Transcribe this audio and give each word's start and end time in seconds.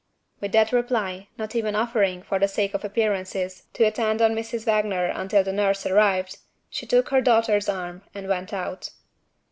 With 0.39 0.51
that 0.53 0.71
reply 0.71 1.27
not 1.37 1.55
even 1.55 1.75
offering, 1.75 2.23
for 2.23 2.39
the 2.39 2.47
sake 2.47 2.73
of 2.73 2.83
appearances, 2.83 3.65
to 3.73 3.83
attend 3.83 4.19
on 4.19 4.33
Mrs. 4.33 4.65
Wagner 4.65 5.05
until 5.05 5.43
the 5.43 5.53
nurse 5.53 5.85
arrived 5.85 6.39
she 6.71 6.87
took 6.87 7.09
her 7.09 7.21
daughter's 7.21 7.69
arm, 7.69 8.01
and 8.11 8.27
went 8.27 8.51
out. 8.51 8.89